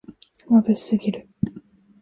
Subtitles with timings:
[0.47, 1.29] まぶしすぎる